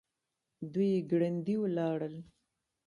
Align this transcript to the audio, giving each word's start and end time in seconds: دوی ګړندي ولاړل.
دوی 0.73 0.91
ګړندي 1.11 1.55
ولاړل. 1.61 2.15